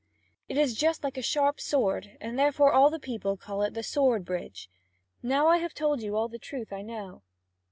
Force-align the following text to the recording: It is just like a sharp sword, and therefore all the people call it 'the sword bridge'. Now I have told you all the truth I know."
It 0.49 0.57
is 0.57 0.73
just 0.73 1.03
like 1.03 1.15
a 1.15 1.21
sharp 1.21 1.59
sword, 1.61 2.17
and 2.19 2.39
therefore 2.39 2.73
all 2.73 2.89
the 2.89 2.97
people 2.99 3.37
call 3.37 3.61
it 3.61 3.75
'the 3.75 3.83
sword 3.83 4.25
bridge'. 4.25 4.67
Now 5.21 5.45
I 5.45 5.57
have 5.57 5.75
told 5.75 6.01
you 6.01 6.15
all 6.15 6.27
the 6.27 6.39
truth 6.39 6.73
I 6.73 6.81
know." 6.81 7.21